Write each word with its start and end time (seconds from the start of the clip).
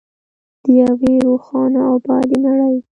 د 0.63 0.65
یوې 0.81 1.13
روښانه 1.25 1.79
او 1.89 1.95
ابادې 2.01 2.37
نړۍ. 2.47 2.75